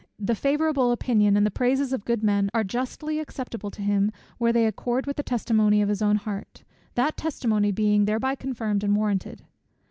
The 0.17 0.33
favourable 0.33 0.91
opinion 0.91 1.37
and 1.37 1.45
the 1.45 1.51
praises 1.51 1.93
of 1.93 2.05
good 2.05 2.23
men 2.23 2.49
are 2.55 2.63
justly 2.63 3.19
acceptable 3.19 3.69
to 3.69 3.83
him, 3.83 4.11
where 4.39 4.51
they 4.51 4.65
accord 4.65 5.05
with 5.05 5.15
the 5.15 5.21
testimony 5.21 5.79
of 5.79 5.89
his 5.89 6.01
own 6.01 6.15
heart; 6.15 6.63
that 6.95 7.17
testimony 7.17 7.71
being 7.71 8.05
thereby 8.05 8.33
confirmed 8.33 8.83
and 8.83 8.95
warranted. 8.95 9.43